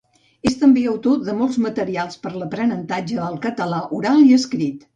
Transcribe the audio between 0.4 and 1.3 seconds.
És també autor